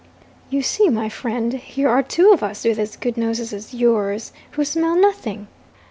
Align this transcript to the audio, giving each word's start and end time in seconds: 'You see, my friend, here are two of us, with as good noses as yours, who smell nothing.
'You 0.49 0.63
see, 0.63 0.89
my 0.89 1.09
friend, 1.09 1.53
here 1.53 1.87
are 1.87 2.01
two 2.01 2.31
of 2.31 2.41
us, 2.41 2.63
with 2.65 2.79
as 2.79 2.95
good 2.97 3.17
noses 3.17 3.53
as 3.53 3.71
yours, 3.75 4.33
who 4.49 4.65
smell 4.65 4.95
nothing. 4.95 5.45